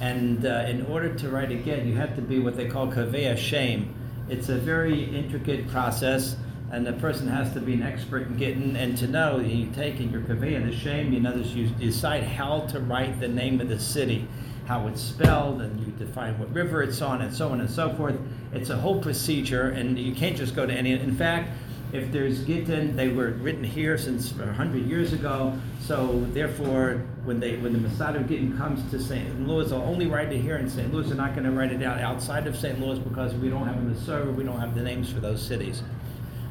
And 0.00 0.44
uh, 0.44 0.66
in 0.68 0.85
order 0.87 1.14
to 1.14 1.28
write 1.30 1.50
a 1.50 1.54
you 1.54 1.94
have 1.94 2.14
to 2.16 2.23
be 2.23 2.38
what 2.38 2.56
they 2.56 2.66
call 2.66 2.88
kaveh 2.88 3.37
shem. 3.38 3.94
It's 4.28 4.49
a 4.49 4.56
very 4.56 5.04
intricate 5.04 5.68
process, 5.68 6.37
and 6.70 6.87
the 6.87 6.92
person 6.94 7.28
has 7.28 7.52
to 7.54 7.61
be 7.61 7.75
an 7.75 7.82
expert 7.82 8.26
in 8.26 8.37
Gittin 8.37 8.76
and 8.76 8.99
to 8.99 9.06
know 9.06 9.38
you 9.38 9.70
take 9.70 10.00
in 10.00 10.11
your 10.11 10.23
kaveh 10.23 10.66
the 10.68 10.76
shem, 10.76 11.12
you 11.12 11.20
know, 11.20 11.35
you 11.35 11.68
decide 11.68 12.25
how 12.25 12.61
to 12.66 12.80
write 12.80 13.20
the 13.20 13.28
name 13.28 13.61
of 13.61 13.68
the 13.68 13.78
city, 13.78 14.26
how 14.66 14.87
it's 14.88 15.00
spelled, 15.00 15.62
and 15.62 15.80
you 15.80 15.92
define 15.92 16.38
what 16.38 16.52
river 16.52 16.82
it's 16.82 17.00
on, 17.00 17.23
and 17.23 17.32
so 17.32 17.50
on 17.50 17.61
and 17.61 17.70
so 17.70 17.94
forth. 17.94 18.16
It's 18.52 18.70
a 18.70 18.76
whole 18.76 19.00
procedure, 19.00 19.70
and 19.70 19.99
you 19.99 20.14
can't 20.14 20.37
just 20.37 20.56
go 20.56 20.66
to 20.66 20.73
any. 20.73 20.92
In 20.92 21.16
fact, 21.16 21.50
if 21.93 22.11
there's 22.11 22.45
Gittin, 22.45 22.97
they 22.97 23.09
were 23.09 23.31
written 23.31 23.64
here 23.64 23.97
since 23.97 24.33
100 24.33 24.87
years 24.87 25.12
ago. 25.12 25.57
So 25.81 26.26
therefore, 26.33 27.02
when 27.25 27.38
they 27.38 27.57
when 27.57 27.73
the 27.73 27.78
Mesader 27.78 28.26
Gittin 28.26 28.57
comes 28.57 28.88
to 28.90 29.00
St. 29.00 29.47
Louis, 29.47 29.71
they'll 29.71 29.83
only 29.83 30.07
write 30.07 30.33
it 30.33 30.40
here 30.40 30.57
in 30.57 30.69
St. 30.69 30.93
Louis. 30.93 31.07
They're 31.07 31.16
not 31.16 31.35
going 31.35 31.45
to 31.45 31.52
write 31.52 31.73
it 31.73 31.83
out 31.83 32.00
outside 32.00 32.47
of 32.47 32.57
St. 32.57 32.81
Louis 32.81 32.99
because 32.99 33.35
we 33.35 33.49
don't 33.49 33.66
have 33.66 33.88
the 33.88 34.00
server, 34.05 34.31
we 34.33 34.45
don't 34.45 34.61
have 34.61 34.75
the 34.75 34.83
names 34.83 35.12
for 35.12 35.21
those 35.21 35.40
cities. 35.40 35.83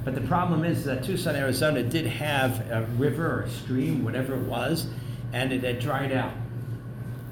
But 0.05 0.15
the 0.15 0.21
problem 0.21 0.63
is 0.63 0.85
that 0.85 1.03
Tucson, 1.03 1.35
Arizona 1.35 1.83
did 1.83 2.05
have 2.05 2.71
a 2.71 2.83
river 2.97 3.25
or 3.25 3.41
a 3.41 3.49
stream, 3.49 4.03
whatever 4.05 4.35
it 4.35 4.43
was, 4.43 4.87
and 5.33 5.51
it 5.51 5.63
had 5.63 5.79
dried 5.79 6.11
out. 6.11 6.31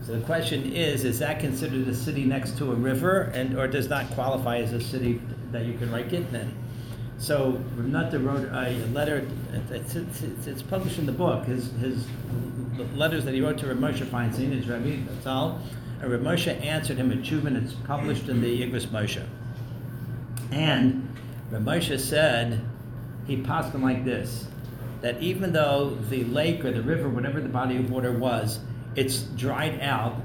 So 0.05 0.13
the 0.13 0.25
question 0.25 0.74
is, 0.74 1.05
is 1.05 1.19
that 1.19 1.39
considered 1.39 1.88
a 1.88 1.95
city 1.95 2.25
next 2.25 2.57
to 2.57 2.72
a 2.72 2.75
river 2.75 3.31
and 3.33 3.57
or 3.57 3.67
does 3.67 3.88
not 3.88 4.10
qualify 4.12 4.57
as 4.57 4.74
a 4.74 4.81
city 4.81 5.22
that 5.51 5.65
you 5.65 5.77
can 5.77 5.91
write 5.91 6.10
Gittin 6.10 6.36
in? 6.36 6.62
So 7.23 7.57
Rav 7.77 8.13
wrote 8.25 8.49
a 8.51 8.85
letter. 8.91 9.25
It's, 9.71 9.95
it's, 9.95 10.21
it's, 10.45 10.61
published 10.61 10.99
in 10.99 11.05
the 11.05 11.13
book. 11.13 11.45
His 11.45 11.71
his 11.79 12.05
letters 12.95 13.23
that 13.23 13.33
he 13.33 13.39
wrote 13.39 13.57
to 13.59 13.67
Rav 13.67 13.77
Moshe 13.77 14.05
Feinstein, 14.05 14.51
his 14.51 14.67
Rabbi 14.67 14.97
all. 15.25 15.61
And 16.01 16.11
Rav 16.11 16.19
Moshe 16.19 16.61
answered 16.61 16.97
him 16.97 17.13
at 17.13 17.19
Chuvin. 17.19 17.55
It's 17.63 17.75
published 17.85 18.27
in 18.27 18.41
the 18.41 18.61
Igros 18.61 18.87
Moshe. 18.87 19.25
And 20.51 21.07
Rav 21.49 21.61
Moshe 21.61 21.97
said 21.97 22.59
he 23.25 23.37
passed 23.37 23.73
him 23.73 23.83
like 23.83 24.03
this: 24.03 24.45
that 24.99 25.21
even 25.21 25.53
though 25.53 25.91
the 26.09 26.25
lake 26.25 26.65
or 26.65 26.73
the 26.73 26.83
river, 26.83 27.07
whatever 27.07 27.39
the 27.39 27.47
body 27.47 27.77
of 27.77 27.89
water 27.89 28.11
was, 28.11 28.59
it's 28.97 29.21
dried 29.21 29.79
out, 29.79 30.17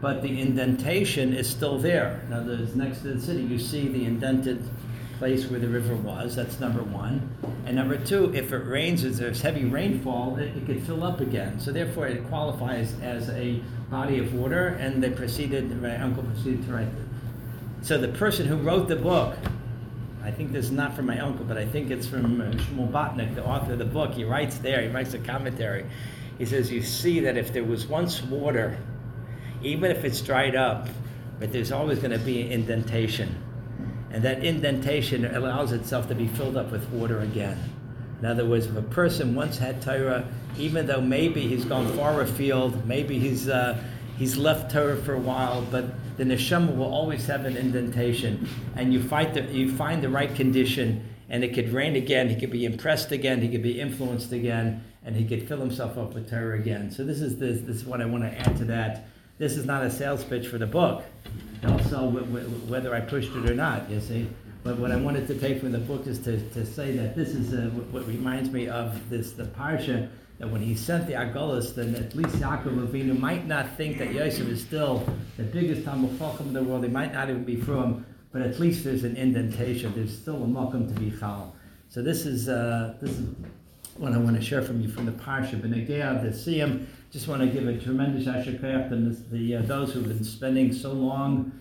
but 0.00 0.22
the 0.22 0.40
indentation 0.40 1.34
is 1.34 1.50
still 1.50 1.80
there. 1.80 2.24
Now, 2.30 2.44
there's 2.44 2.76
next 2.76 3.00
to 3.00 3.14
the 3.14 3.20
city, 3.20 3.42
you 3.42 3.58
see 3.58 3.88
the 3.88 4.04
indented 4.04 4.62
place 5.18 5.46
where 5.46 5.60
the 5.60 5.68
river 5.68 5.94
was. 5.94 6.36
That's 6.36 6.60
number 6.60 6.82
one. 6.82 7.34
And 7.66 7.76
number 7.76 7.96
two, 7.96 8.34
if 8.34 8.52
it 8.52 8.58
rains, 8.58 9.04
if 9.04 9.14
there's 9.14 9.40
heavy 9.40 9.64
rainfall, 9.64 10.36
it, 10.36 10.56
it 10.56 10.66
could 10.66 10.82
fill 10.82 11.04
up 11.04 11.20
again. 11.20 11.58
So 11.60 11.72
therefore, 11.72 12.06
it 12.06 12.26
qualifies 12.28 12.94
as 13.00 13.30
a 13.30 13.60
body 13.90 14.18
of 14.18 14.34
water. 14.34 14.68
And 14.68 15.02
they 15.02 15.10
proceeded. 15.10 15.80
My 15.80 15.96
uncle 15.96 16.22
proceeded 16.22 16.66
to 16.66 16.72
write. 16.72 16.88
It. 16.88 17.84
So 17.84 17.98
the 17.98 18.08
person 18.08 18.46
who 18.46 18.56
wrote 18.56 18.88
the 18.88 18.96
book, 18.96 19.36
I 20.22 20.30
think 20.30 20.52
this 20.52 20.66
is 20.66 20.70
not 20.70 20.94
from 20.96 21.06
my 21.06 21.18
uncle, 21.20 21.44
but 21.44 21.58
I 21.58 21.66
think 21.66 21.90
it's 21.90 22.06
from 22.06 22.40
uh, 22.40 22.44
Shmuel 22.44 22.90
Botnick, 22.90 23.34
the 23.34 23.44
author 23.44 23.74
of 23.74 23.78
the 23.78 23.84
book. 23.84 24.14
He 24.14 24.24
writes 24.24 24.56
there. 24.56 24.80
He 24.80 24.88
writes 24.88 25.12
a 25.12 25.18
commentary. 25.18 25.84
He 26.38 26.46
says, 26.46 26.72
"You 26.72 26.82
see 26.82 27.20
that 27.20 27.36
if 27.36 27.52
there 27.52 27.62
was 27.62 27.86
once 27.86 28.22
water, 28.22 28.78
even 29.62 29.90
if 29.90 30.04
it's 30.04 30.20
dried 30.22 30.56
up, 30.56 30.88
but 31.38 31.52
there's 31.52 31.72
always 31.72 31.98
going 31.98 32.18
to 32.18 32.24
be 32.24 32.40
an 32.42 32.52
indentation." 32.52 33.36
And 34.14 34.22
that 34.22 34.44
indentation 34.44 35.24
allows 35.24 35.72
itself 35.72 36.06
to 36.06 36.14
be 36.14 36.28
filled 36.28 36.56
up 36.56 36.70
with 36.70 36.88
water 36.90 37.18
again. 37.18 37.58
In 38.20 38.26
other 38.26 38.44
words, 38.44 38.66
if 38.66 38.76
a 38.76 38.82
person 38.82 39.34
once 39.34 39.58
had 39.58 39.82
Torah, 39.82 40.24
even 40.56 40.86
though 40.86 41.00
maybe 41.00 41.48
he's 41.48 41.64
gone 41.64 41.92
far 41.96 42.20
afield, 42.20 42.86
maybe 42.86 43.18
he's 43.18 43.48
uh, 43.48 43.76
he's 44.16 44.36
left 44.36 44.70
Torah 44.70 44.96
for 44.96 45.14
a 45.14 45.18
while, 45.18 45.62
but 45.62 45.86
the 46.16 46.22
neshama 46.22 46.76
will 46.76 46.94
always 46.94 47.26
have 47.26 47.44
an 47.44 47.56
indentation, 47.56 48.48
and 48.76 48.94
you 48.94 49.02
fight 49.02 49.34
the, 49.34 49.42
you 49.42 49.72
find 49.72 50.00
the 50.00 50.08
right 50.08 50.32
condition, 50.32 51.04
and 51.28 51.42
it 51.42 51.52
could 51.52 51.72
rain 51.72 51.96
again. 51.96 52.28
He 52.28 52.36
could 52.36 52.52
be 52.52 52.64
impressed 52.64 53.10
again. 53.10 53.42
He 53.42 53.48
could 53.48 53.64
be 53.64 53.80
influenced 53.80 54.30
again, 54.30 54.84
and 55.04 55.16
he 55.16 55.24
could 55.24 55.48
fill 55.48 55.58
himself 55.58 55.98
up 55.98 56.14
with 56.14 56.30
Torah 56.30 56.56
again. 56.56 56.92
So 56.92 57.04
this 57.04 57.20
is 57.20 57.36
this, 57.38 57.62
this 57.62 57.78
is 57.78 57.84
what 57.84 58.00
I 58.00 58.04
want 58.04 58.22
to 58.22 58.30
add 58.30 58.56
to 58.58 58.64
that. 58.66 59.08
This 59.38 59.56
is 59.56 59.64
not 59.66 59.82
a 59.84 59.90
sales 59.90 60.22
pitch 60.24 60.46
for 60.46 60.58
the 60.58 60.66
book 60.66 61.04
also 61.66 62.08
whether 62.08 62.94
I 62.94 63.00
pushed 63.00 63.34
it 63.34 63.48
or 63.48 63.54
not, 63.54 63.90
you 63.90 64.00
see. 64.00 64.28
But 64.62 64.78
what 64.78 64.90
I 64.90 64.96
wanted 64.96 65.26
to 65.28 65.38
take 65.38 65.60
from 65.60 65.72
the 65.72 65.78
book 65.78 66.06
is 66.06 66.18
to, 66.20 66.40
to 66.50 66.64
say 66.64 66.96
that 66.96 67.14
this 67.14 67.30
is 67.30 67.52
a, 67.52 67.68
what 67.68 68.06
reminds 68.06 68.50
me 68.50 68.68
of 68.68 69.10
this 69.10 69.32
the 69.32 69.44
parsha 69.44 70.08
that 70.38 70.50
when 70.50 70.62
he 70.62 70.74
sent 70.74 71.06
the 71.06 71.12
Agolas, 71.12 71.74
then 71.74 71.94
at 71.94 72.14
least 72.14 72.36
Yaakov 72.36 72.88
Avinu 72.88 73.18
might 73.18 73.46
not 73.46 73.76
think 73.76 73.98
that 73.98 74.12
Yosef 74.12 74.48
is 74.48 74.62
still 74.62 75.06
the 75.36 75.44
biggest 75.44 75.84
Chacham 75.84 76.48
in 76.48 76.52
the 76.54 76.62
world. 76.62 76.82
He 76.82 76.90
might 76.90 77.12
not 77.12 77.28
even 77.28 77.44
be 77.44 77.56
from, 77.56 78.04
but 78.32 78.42
at 78.42 78.58
least 78.58 78.84
there's 78.84 79.04
an 79.04 79.16
indentation. 79.16 79.92
There's 79.94 80.16
still 80.16 80.42
a 80.42 80.46
Malkum 80.46 80.92
to 80.92 81.00
be 81.00 81.10
found. 81.10 81.52
So 81.88 82.02
this 82.02 82.26
is 82.26 82.48
uh, 82.48 82.94
this 83.00 83.10
is 83.10 83.28
what 83.96 84.12
I 84.12 84.18
want 84.18 84.36
to 84.36 84.42
share 84.42 84.62
from 84.62 84.80
you 84.80 84.88
from 84.88 85.06
the 85.06 85.12
parsha. 85.12 85.60
Benegea 85.60 86.22
the 86.22 86.30
Siyam. 86.30 86.86
Just 87.14 87.28
want 87.28 87.42
to 87.42 87.46
give 87.46 87.68
a 87.68 87.78
tremendous 87.78 88.26
ashakayach 88.26 88.88
to 88.88 88.96
the 89.30 89.54
uh, 89.54 89.62
those 89.62 89.92
who've 89.92 90.08
been 90.08 90.24
spending 90.24 90.72
so 90.72 90.92
long. 90.92 91.52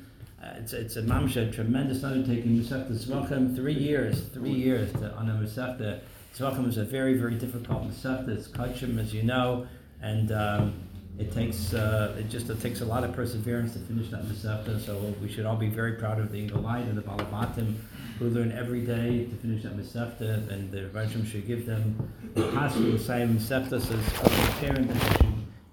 Uh, 0.41 0.48
it's 0.57 0.74
it's 0.74 0.95
a 0.95 1.03
mamsha, 1.03 1.48
a 1.48 1.51
tremendous 1.51 2.03
undertaking. 2.03 2.60
Masechta 2.60 2.91
Zvachim, 2.91 3.55
three 3.55 3.75
years, 3.75 4.24
three 4.29 4.50
years 4.50 4.91
to, 4.93 5.13
on 5.13 5.29
a 5.29 5.33
Masechta. 5.33 6.00
Zvachim 6.36 6.67
is 6.67 6.77
a 6.77 6.83
very 6.83 7.19
very 7.19 7.36
difficult 7.36 7.88
Masechta. 7.88 8.29
It's 8.29 8.48
kachim, 8.48 9.00
as 9.00 9.13
you 9.13 9.22
know, 9.22 9.67
And 10.01 10.31
um, 10.31 10.74
it 11.19 11.31
takes, 11.31 11.74
uh, 11.74 12.15
it 12.17 12.29
just, 12.29 12.50
it 12.50 12.60
takes 12.60 12.81
a 12.81 12.86
lot 12.86 13.03
of 13.03 13.13
perseverance 13.13 13.74
to 13.74 13.79
finish 13.79 14.10
that 14.10 14.25
Masechta, 14.25 14.83
so 14.83 14.98
we 15.22 15.31
should 15.31 15.45
all 15.45 15.55
be 15.55 15.69
very 15.69 15.93
proud 15.93 16.19
of 16.19 16.31
the 16.31 16.39
Eagle 16.39 16.67
and 16.67 16.98
the 16.98 17.03
Balabatim, 17.03 17.75
who 18.17 18.29
learn 18.29 18.51
every 18.51 18.81
day 18.81 19.25
to 19.25 19.36
finish 19.36 19.62
that 19.62 19.77
Masechta, 19.77 20.50
and 20.51 20.72
the 20.72 20.89
Rajam 20.89 21.25
should 21.25 21.45
give 21.45 21.67
them 21.67 22.12
the 22.33 22.41
Pasuk, 22.41 22.98
Sayim 22.98 23.36
Masechta 23.36 23.79
says, 23.79 24.60
parent 24.60 24.91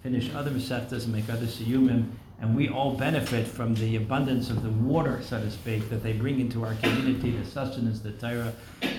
finish 0.03 0.33
other 0.35 0.51
Masechtas 0.51 1.05
and 1.05 1.13
make 1.13 1.29
other 1.29 1.47
Siyumim, 1.47 2.11
and 2.41 2.57
we 2.57 2.71
all 2.71 2.95
benefit 2.95 3.47
from 3.47 3.75
the 3.75 3.97
abundance 3.97 4.49
of 4.49 4.63
the 4.63 4.71
water, 4.71 5.21
so 5.23 5.39
to 5.39 5.51
speak, 5.51 5.91
that 5.91 6.03
they 6.03 6.15
bring 6.15 6.41
into 6.41 6.65
our 6.65 6.75
community, 6.77 7.33
the 7.33 7.45
sustenance, 7.45 8.01
the 8.01 8.13
Torah, 8.13 8.55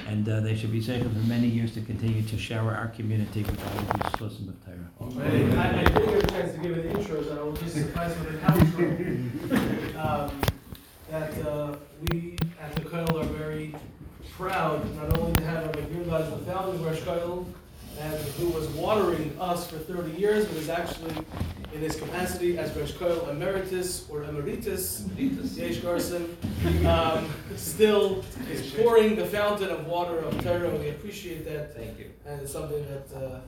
and 0.08 0.30
uh, 0.30 0.42
they 0.42 0.56
should 0.56 0.72
be 0.72 0.82
safe 0.82 1.02
for 1.02 1.10
many 1.28 1.48
years 1.48 1.74
to 1.74 1.82
continue 1.82 2.22
to 2.22 2.38
shower 2.38 2.76
our 2.76 2.90
community 2.90 3.42
with 3.42 3.60
all 3.66 3.80
of 3.80 3.88
these 3.94 4.20
sources 4.20 4.48
of 4.48 4.64
Torah. 4.64 5.58
I, 5.60 5.80
I 5.80 5.84
didn't 5.84 6.06
get 6.06 6.24
a 6.24 6.28
chance 6.28 6.54
to 6.54 6.60
give 6.60 6.78
an 6.78 6.92
intro, 6.92 7.24
so 7.24 7.40
I 7.40 7.44
will 7.44 7.54
just 7.54 7.74
suffice 7.74 8.16
with 8.20 8.30
an 8.30 8.40
outro. 8.42 9.88
Um, 10.02 10.32
that, 11.12 11.46
uh, 11.46 11.76
we 12.10 12.38
at 12.60 12.74
the 12.74 12.82
Koil 12.82 13.22
are 13.22 13.26
very 13.26 13.76
proud, 14.32 14.96
not 14.96 15.16
only 15.20 15.36
to 15.36 15.44
have 15.44 15.66
a 15.66 15.68
Rabbi 15.68 15.82
Girdaj, 15.94 16.40
the 16.40 16.52
founder 16.52 16.72
of 16.72 16.84
Rosh 16.84 17.00
Koil, 17.02 17.46
and 18.00 18.16
who 18.40 18.50
was 18.50 18.68
watering 18.70 19.36
us 19.40 19.68
for 19.68 19.78
thirty 19.78 20.12
years, 20.18 20.46
but 20.46 20.58
is 20.58 20.70
actually 20.70 21.14
in 21.74 21.82
his 21.82 21.96
capacity 21.96 22.58
as 22.58 22.76
Rosh 22.76 22.92
Koil 22.92 23.30
Emeritus 23.30 24.10
or 24.10 24.24
Emeritus, 24.24 25.06
Yesh 25.18 25.78
Garson, 25.78 26.38
um, 26.86 27.30
still 27.56 28.24
is 28.52 28.74
pouring 28.74 29.16
the 29.16 29.26
fountain 29.26 29.70
of 29.70 29.88
water 29.88 30.20
of 30.20 30.44
Torah. 30.44 30.70
We 30.76 30.90
appreciate 30.90 31.46
that. 31.46 31.76
Thank 31.76 32.00
you. 32.00 32.12
And 32.26 32.42
it's 32.42 32.52
something 32.52 32.86
that 32.90 33.08
uh, 33.16 33.40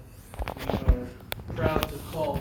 we 0.58 0.94
are 0.94 1.08
proud 1.56 1.84
to 1.90 1.98
call 2.12 2.40